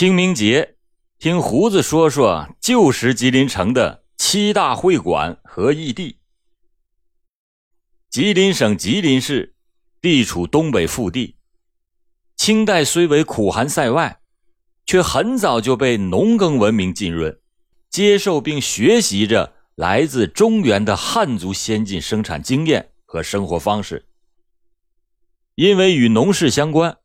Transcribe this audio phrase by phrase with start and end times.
[0.00, 0.76] 清明节，
[1.18, 6.20] 听胡子说说旧时吉林城的七大会馆和义地。
[8.08, 9.54] 吉林省吉林市
[10.00, 11.36] 地处东北腹地，
[12.34, 14.22] 清代虽为苦寒塞外，
[14.86, 17.38] 却很早就被农耕文明浸润，
[17.90, 24.06] 接受并学习着来自中原的汉族先进生产经验和生活方式。
[25.56, 26.96] 因为与农事相关，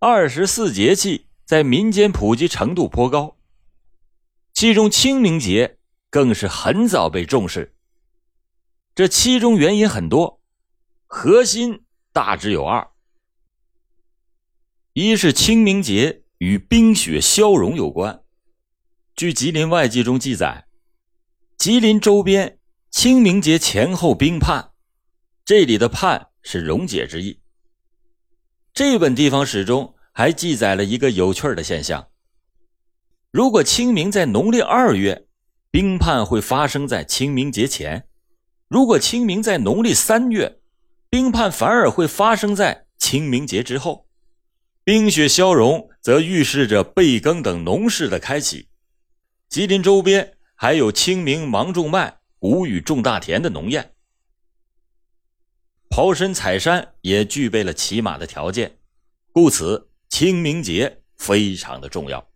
[0.00, 1.28] 二十四节气。
[1.44, 3.36] 在民间普及程度颇高，
[4.54, 7.74] 其中清明节更是很早被重视。
[8.94, 10.40] 这其中原因很多，
[11.06, 12.90] 核心大致有二：
[14.92, 18.22] 一是清明节与冰雪消融有关。
[19.14, 20.66] 据《吉林外记》中记载，
[21.58, 22.58] 吉林周边
[22.90, 24.72] 清明节前后冰判，
[25.44, 27.40] 这里的“判”是溶解之意。
[28.72, 29.94] 这本地方史中。
[30.12, 32.08] 还记载了一个有趣的现象：
[33.30, 35.26] 如果清明在农历二月，
[35.70, 38.02] 冰判会发生在清明节前；
[38.68, 40.60] 如果清明在农历三月，
[41.08, 44.06] 冰判反而会发生在清明节之后。
[44.84, 48.68] 冰雪消融，则预示着备耕等农事的开启。
[49.48, 53.86] 吉林周边还有清明忙种麦、谷雨种大田的农谚，
[55.88, 58.78] 刨参采山也具备了起码的条件，
[59.32, 59.91] 故此。
[60.12, 62.28] 清明节非常的重要。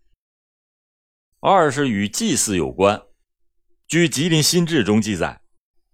[1.39, 2.99] 二是与祭祀有关。
[3.87, 5.41] 据《吉林新志》中记载，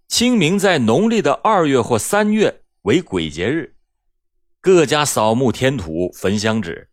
[0.08, 3.76] 清明在农历的二月或三月为鬼节日，
[4.62, 6.88] 各家扫墓添土、焚香纸。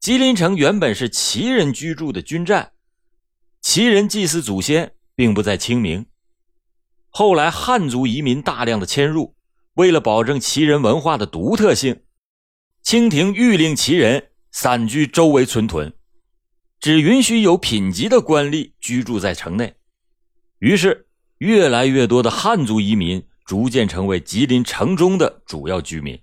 [0.00, 2.72] 吉林城原本是齐人居住的军寨，
[3.62, 6.04] 齐人祭祀祖先并不在清明。
[7.08, 9.34] 后来汉族移民大量的迁入，
[9.76, 12.02] 为了保证齐人文化的独特性。
[12.86, 15.92] 清廷欲令其人散居周围村屯，
[16.78, 19.74] 只允许有品级的官吏居住在城内。
[20.60, 26.22] 于是，越来越多的汉族移民逐渐成为吉林城中的主要居民。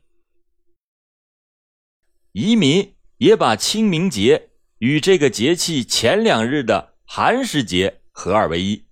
[2.32, 8.86] 移民也把清明节与这个节气前两日的寒食节合二为一，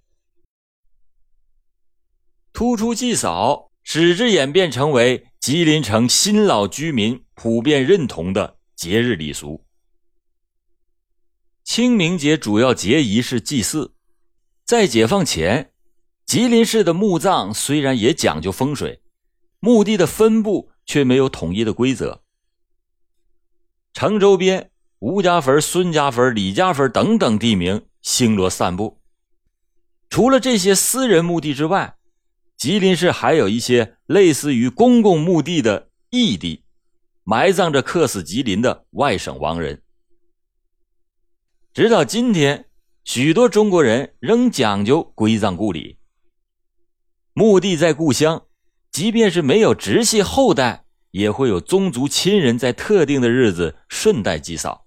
[2.51, 7.25] 突出祭扫，使之演变成为吉林城新老居民。
[7.33, 9.65] 普遍认同的节日礼俗。
[11.63, 13.95] 清明节主要节仪是祭祀。
[14.63, 15.73] 在解放前，
[16.27, 19.01] 吉林市的墓葬虽然也讲究风水，
[19.59, 22.21] 墓地的分布却没有统一的规则。
[23.93, 24.69] 城周边
[24.99, 29.01] 吴家坟、孙家坟、李家坟等等地名星罗散布。
[30.11, 31.97] 除了这些私人墓地之外，
[32.61, 36.63] 吉林市还有一些类似于公共墓地的异地。
[37.23, 39.81] 埋葬着客死吉林的外省亡人。
[41.73, 42.69] 直到今天，
[43.03, 45.97] 许多中国人仍讲究归葬故里。
[47.33, 48.45] 墓地在故乡，
[48.91, 54.85] 即便是没有直系后代，也会有宗族亲人在特定的日子顺带祭扫。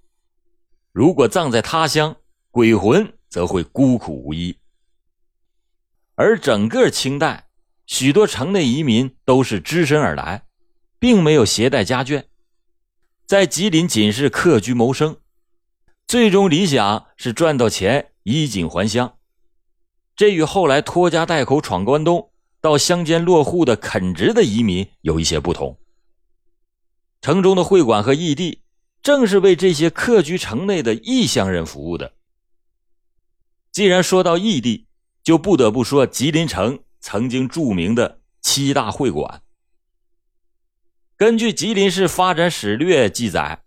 [0.93, 2.15] 如果葬在他乡，
[2.53, 4.57] 鬼魂则会孤苦无依。
[6.15, 7.44] 而整个清代，
[7.87, 10.45] 许多城内移民都是只身而来。
[10.97, 12.25] 并没有携带家眷，
[13.27, 15.19] 在吉林仅是客居谋生，
[16.07, 19.19] 最终理想是赚到钱衣锦还乡。
[20.17, 22.31] 这与后来拖家带口闯关东
[22.63, 25.79] 到乡间落户的垦殖的移民有一些不同。
[27.21, 28.63] 城中的会馆和义地，
[29.03, 32.15] 正是为这些客居城内的异乡人服务的。
[33.71, 34.87] 既然说到义地，
[35.23, 39.43] 就不得不说吉林城曾经著名的七大会馆。
[41.19, 43.63] 根据吉林市发展史略记载，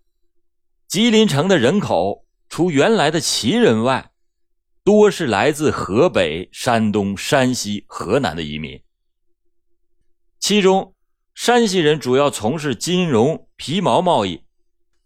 [0.88, 4.10] 吉林城的人口除原来的齐人外，
[4.82, 8.82] 多是来自河北、山东、山西、河南的移民。
[10.40, 10.96] 其中，
[11.32, 14.42] 山西人主要从事金融、皮毛贸易；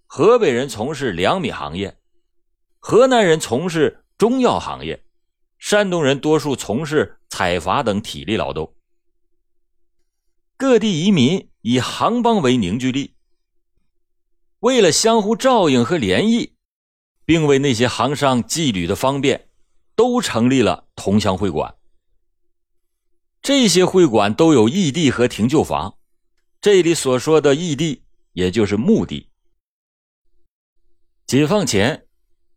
[0.07, 1.99] 河北人从事粮米行业；
[2.79, 5.03] 河南人从事中药行业；
[5.59, 8.75] 山东人多数从事采伐等体力劳动。
[10.59, 11.49] 各地移民。
[11.65, 13.15] 以行帮为凝聚力，
[14.59, 16.57] 为了相互照应和联谊，
[17.25, 19.49] 并为那些行商寄旅的方便，
[19.95, 21.77] 都成立了同乡会馆。
[23.41, 25.97] 这些会馆都有异地和停旧房。
[26.61, 28.03] 这里所说的异地，
[28.33, 29.31] 也就是墓地。
[31.29, 32.09] 解放前，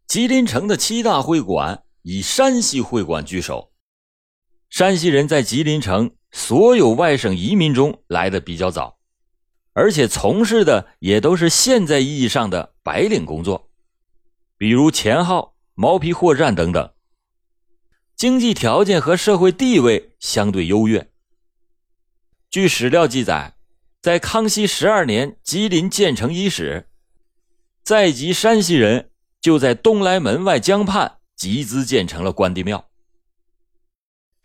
[0.08, 3.72] 吉林城的七大会馆以山西会馆居首。
[4.76, 9.00] 山西人在吉林城所有外省移民中来的比较早。
[9.72, 13.72] 而且从事的也都是现在意义上的白领工作。
[14.58, 16.92] 比如钱号、毛皮货站等等，
[18.18, 21.10] 经济条件和社会地位相对优越。
[22.50, 23.56] 据史料记载，
[24.02, 26.90] 在康熙十二年吉林建成伊始，
[27.82, 32.90] 在籍山西人就在东来门外江畔集资建成了关帝庙。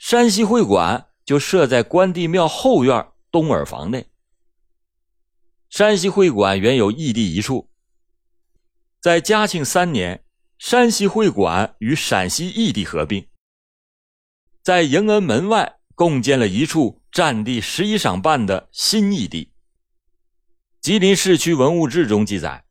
[0.00, 4.10] 山西会馆就设在关帝庙后院东耳房内。
[5.68, 7.70] 山西会馆原有义地一处，
[8.98, 10.24] 在嘉庆三年，
[10.58, 13.28] 山西会馆与陕西义地合并，
[14.62, 19.52] 在迎恩门外共建了一处占地十一晌半的新义地。
[20.80, 22.64] 吉林市区文物志中记载，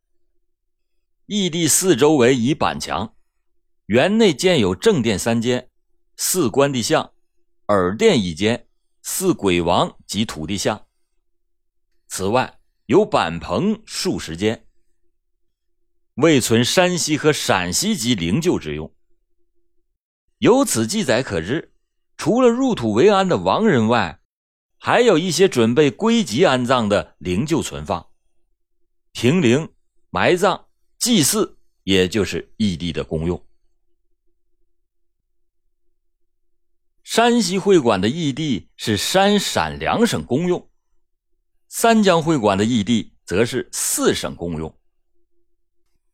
[1.28, 3.14] 义地四周围以板墙，
[3.86, 5.70] 园内建有正殿三间，
[6.18, 7.14] 四关帝像，
[7.70, 8.68] 耳殿一间，
[9.02, 10.86] 四鬼王及土地像。
[12.08, 12.58] 此外。
[12.90, 14.66] 有板棚数十间，
[16.16, 18.92] 为存山西和陕西籍灵柩之用。
[20.40, 21.72] 由此记载可知，
[22.18, 24.20] 除了入土为安的亡人外，
[24.80, 28.04] 还有一些准备归籍安葬的灵柩存放。
[29.14, 29.72] 停灵、
[30.10, 30.66] 埋葬、
[30.98, 33.40] 祭祀，也就是异地的公用。
[37.12, 40.70] 山西会馆的异地是山陕两省公用。
[41.68, 44.72] 三江会馆的异地则是四省公用。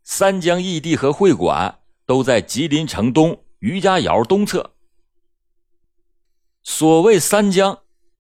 [0.05, 4.73] 三江异地和会馆都在吉林城东余家窑东侧。
[6.63, 7.77] 所谓三江，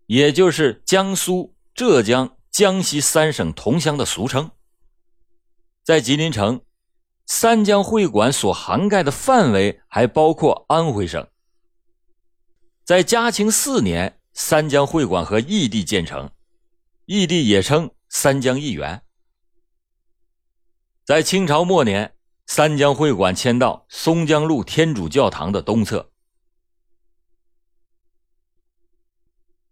[0.07, 4.51] 也就是江苏、浙江、江西三省同乡的俗称。
[5.81, 6.59] 在吉林城，
[7.25, 11.25] 三江会馆所涵盖的范围还包括安徽省。
[12.85, 16.29] 在嘉庆四年，三江会馆和义地建成。
[17.05, 19.01] 义地也称三江义园。
[21.03, 22.15] 在清朝末年，
[22.45, 26.11] 三江会馆迁到松江路天主教堂的东侧。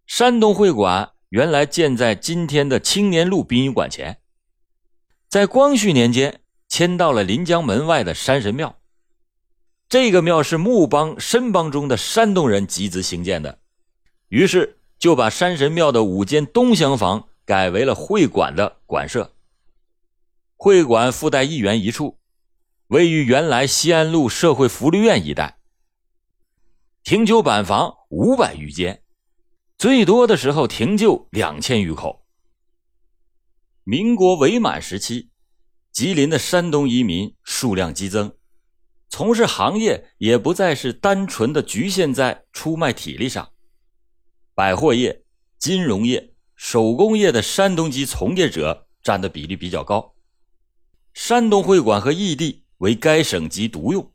[0.08, 4.22] 山东会馆原来建在今天的青年路殡仪馆前，
[5.30, 8.80] 在光绪年间迁到了临江门外的山神庙。
[9.94, 13.60] 这个庙是木帮、申帮中的山东人集资兴建的，
[14.30, 14.80] 于是。
[14.98, 19.36] 就把山神庙的五间东厢房改为了会馆的馆舍。
[20.56, 22.18] 会馆附带一园一处，
[22.88, 25.60] 位于原来西安路社会福利院一带。
[27.04, 29.04] 停柩板房五百余间，
[29.78, 32.26] 最多的时候停柩两千余口。
[33.84, 35.30] 民国伪满时期，
[35.92, 38.34] 吉林的山东移民数量激增，
[39.16, 43.52] 从事行业也不再是单纯的局限在出卖体力上。
[44.56, 45.24] 百货业、
[45.60, 50.16] 金融业、手工业的山东籍从业者占的比例比较高。
[51.14, 54.12] 山东会馆和义地为该省级独用，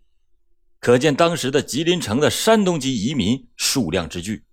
[0.80, 4.46] 可见当时的吉林城的山东籍移民数量之巨。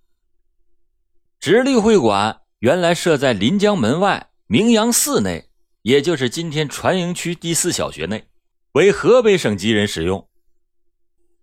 [1.40, 5.50] 直隶会馆原来设在临江门外明阳寺内，
[5.82, 8.28] 也就是今天船营区第四小学内，
[8.74, 10.30] 为河北省籍人使用。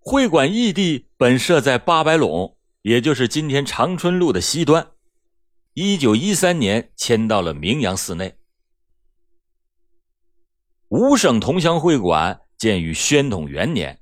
[0.05, 2.57] 会馆异地本设在八百垄。
[2.81, 4.91] 也就是今天长春路的西端，
[5.73, 8.35] 一九一三年迁到了明阳寺内。
[10.89, 13.97] 五省同乡会馆建于宣统元年，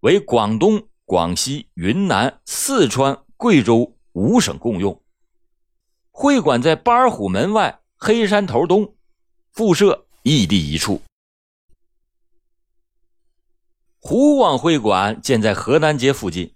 [0.00, 5.02] 为广东、广西、云南、四川、贵州五省共用。
[6.10, 8.96] 会馆在巴尔虎门外黑山头东，
[9.52, 11.00] 附设异地一处。
[14.00, 16.54] 湖广会馆建在河南街附近。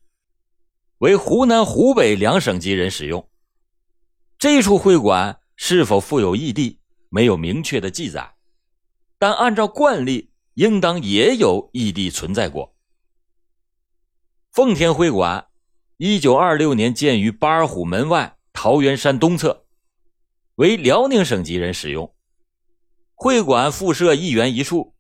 [0.99, 3.29] 为湖南、湖北两省级人使用。
[4.39, 8.35] 这处会馆是否附有异地，没有明确的记载，
[9.19, 12.77] 但按照惯例，应当也有异地存在过。
[14.53, 15.49] 奉天会馆，
[15.97, 19.65] 一九二六年建于巴尔虎门外桃源山东侧，
[20.55, 22.15] 为辽宁省级人使用。
[23.15, 24.95] 会馆附设一园一处，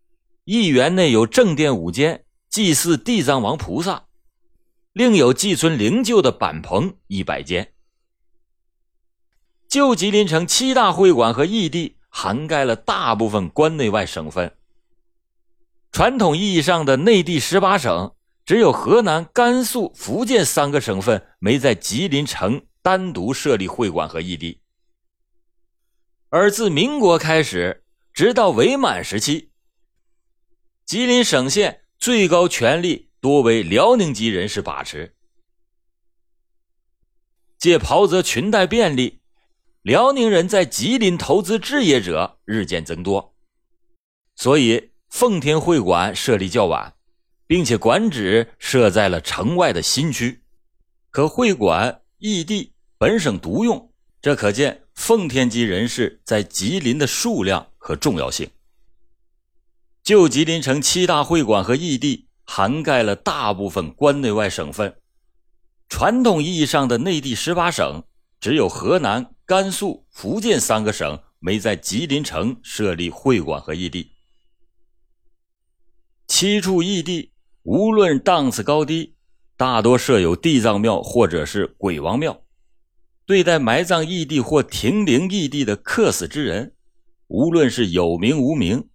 [0.44, 4.08] 一园内有正殿五间，祭祀地藏王菩萨。
[4.92, 7.72] 另有寄存灵柩的板棚一百间。
[9.70, 14.54] 旧吉林城七大会馆和异地涵盖了大部分关内外省份。
[15.92, 24.60] 传统意义上的内地十八省，只有河南、甘肃、福建三个省份没在吉林城单独设立会馆和异地。
[26.28, 27.82] 而自民国开始，
[28.12, 29.52] 直到伪满时期，
[30.84, 33.10] 吉林省县最高权力。
[33.20, 35.14] 多为辽宁籍人士把持，
[37.56, 39.20] 借袍泽裙带便利，
[39.82, 43.36] 辽宁人在吉林投资置业者日渐增多，
[44.34, 46.92] 所以奉天会馆设立较晚，
[47.46, 50.42] 并且馆址设在了城外的新区，
[51.12, 58.50] 可会馆异地本省独用，这可见奉天籍人士在吉林的数量和重要性。
[60.04, 64.96] 旧吉林城七大会馆和异地涵盖了大部分关内外省份，
[65.88, 68.02] 传统意义上的内地十八省，
[68.40, 74.10] 只有河南、甘肃、福建三个省没在吉林城设立会馆和异地。
[76.26, 77.30] 七处异地
[77.62, 79.14] 无论档次高低，
[79.56, 82.42] 大多设有地藏庙或者是鬼王庙，
[83.24, 86.74] 对待埋葬异地或停灵异地的客死之人，
[87.28, 88.88] 无论是有名无名。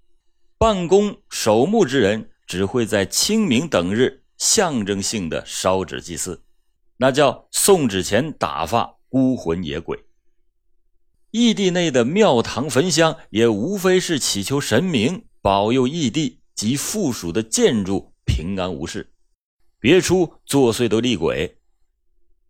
[0.59, 6.41] 办公守墓之人只会在清明等日象征性的烧纸祭祀，
[6.97, 10.03] 那叫送纸钱打发孤魂野鬼。
[11.29, 19.11] 异地内的庙堂焚香也无非是祈求神明保佑异地及附属的建筑平安无事，
[19.79, 21.59] 别出作祟的厉鬼。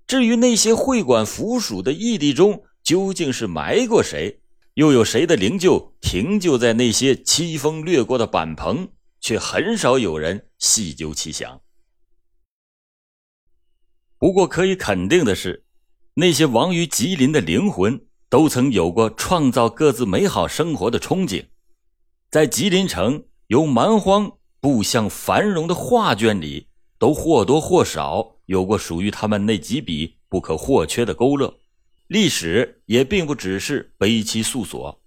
[0.05, 4.39] 至于那些会馆附属的异地中究竟是埋过谁？
[4.77, 11.59] 又有谁的灵柩停就在那些凄风掠过的板棚，却很少有人细究其详。
[14.19, 15.65] 不过可以肯定的是，
[16.13, 21.47] 那些亡于吉林的灵魂都曾有过创造各自美好生活的憧憬，
[22.29, 26.67] 在吉林城由蛮荒步向繁荣的画卷里，
[26.99, 31.61] 都或多或少有过属于他们那几笔不可或缺的勾勒。
[32.07, 35.01] 历史也并不只是悲凄诉索，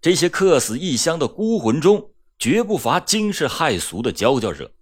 [0.00, 4.72] 这些客死异乡的孤魂中，绝不乏惊世骇俗的佼佼者。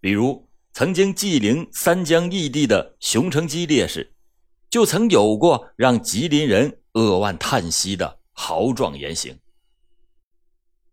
[0.00, 4.14] 比如曾经祭灵三江异地的熊成基烈士，
[4.70, 9.38] 就曾有过让吉林人扼腕叹息的豪壮言行。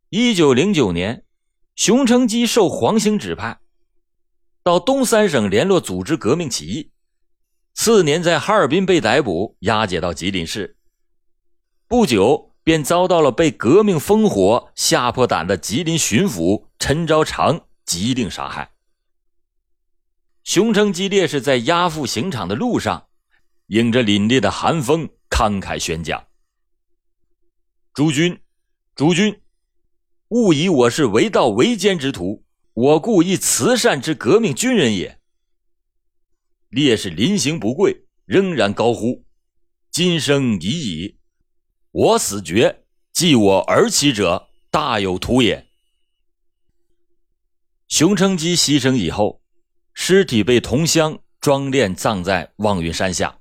[0.09, 1.23] 一九零九年，
[1.75, 3.57] 熊成基受黄兴指派，
[4.61, 6.91] 到东三省联络组织革命起义。
[7.81, 10.75] 次年，在哈尔滨被逮捕，押解到吉林市。
[11.87, 18.71] 不久，便遭到了被革命烽火吓破胆的吉林巡抚陈昭常急令杀害。
[20.43, 23.07] 熊成基烈士在押赴刑场的路上，
[23.67, 26.27] 迎着凛冽的寒风，慷慨宣讲
[27.95, 28.37] ：“诸君，
[28.93, 29.39] 诸君，
[30.27, 32.43] 勿以我是为道为奸之徒，
[32.73, 35.17] 我故一慈善之革命军人也。”
[36.69, 39.25] 烈士临行不跪，仍然高呼
[39.89, 41.17] ：“今生已矣，
[41.91, 45.67] 我死绝，继我而起者大有图也。”
[47.89, 49.41] 熊成基牺牲以后，
[49.95, 53.39] 尸体被同乡装殓葬在望云山下。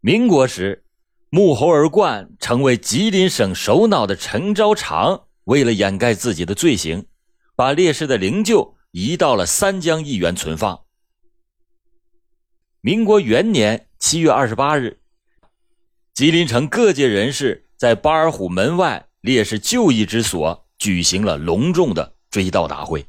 [0.00, 0.86] 民国时，
[1.30, 7.06] 沐猴而冠成为吉林省首脑的陈昭常，为了掩盖自己的罪行，
[7.54, 8.74] 把烈士的灵柩。
[8.94, 10.84] 移到了三江一园存放。
[12.80, 15.00] 民国元年七月二十八日，
[16.12, 23.04] 吉林城各界人士在巴尔虎门外烈士就义之所举行了隆重的追悼大会，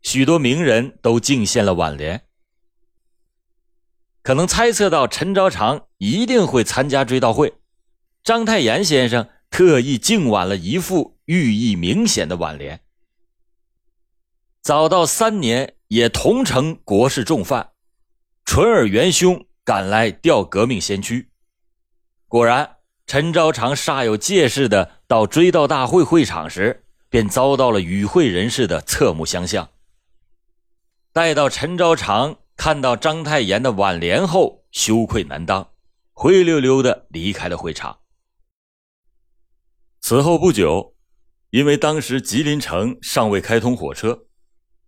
[0.00, 2.22] 许多名人都敬献了挽联。
[4.22, 7.52] 可能猜测到陈昭常一定会参加追悼会，
[8.24, 12.80] 章太炎先生特意敬挽了一副寓意明显的挽联。
[14.68, 17.70] 早到三年，也同城国事重犯，
[18.44, 21.30] 纯儿元凶赶来吊革命先驱。
[22.26, 29.70] 果然，陈昭常煞有介事的到追悼大会会场时，便遭到了与会人士的侧目相向。
[31.14, 35.70] 待到陈昭常看到章太炎的挽联后，羞愧难当，
[36.12, 38.00] 灰溜溜的离开了会场。
[40.02, 40.94] 此后不久，
[41.48, 44.26] 因为当时吉林城尚未开通火车。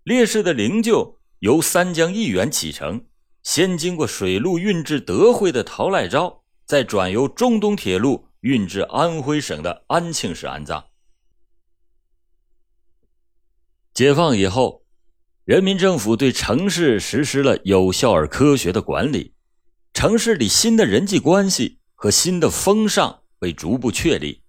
[0.04, 3.04] 烈士的灵柩由三江一园启程，
[3.42, 10.87] 先经过水路运至德惠的陶赖昭，再转由中东铁路运至安徽省的安庆市安葬。
[13.92, 14.87] 解放以后，
[15.45, 19.35] 人民政府对城市实施了有效而科学的管理，
[19.92, 24.40] 城市里新的人际关系和新的风尚被逐步确立。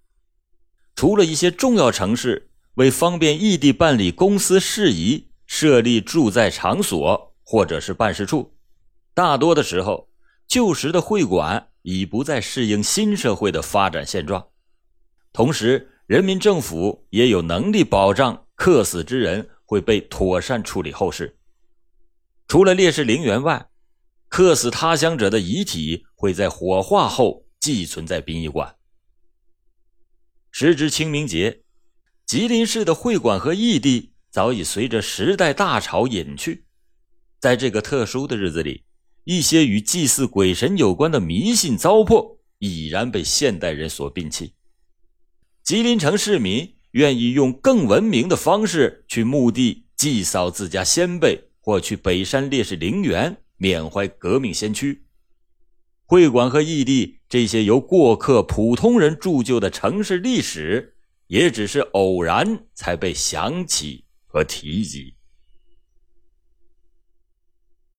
[0.94, 5.28] 除了一些重要城市为方便异地办理公司事宜。
[5.54, 8.54] 设立驻在场所或者是办事处，
[9.12, 10.08] 大多的时候，
[10.48, 14.48] 旧时的会馆已不再适应新社会的发展现状。
[15.30, 21.38] 同时，人民政府也有能力保障客死之人会被妥善处理后事。
[22.48, 23.68] 除了烈士陵园外，
[24.28, 28.74] 客死他乡者的遗体会在火化后寄存在殡仪馆。
[30.50, 31.62] 时值清明节，
[32.24, 36.64] 吉林市的会馆和异地早已随着时代大潮隐去。
[37.38, 38.82] 在这个特殊的日子里，
[39.24, 44.54] 一些与祭祀鬼神有关的迷信糟粕已然被现代人所摒弃。
[45.62, 55.04] 吉林城市民愿意用更文明的方式去墓地祭扫自家先辈，或去北山烈士陵园缅怀革命先驱。
[56.06, 60.94] 会馆和义地这些由过客、普通人铸就的城市历史，
[61.26, 64.01] 也只是偶然才被想起
[64.32, 65.14] 和提及。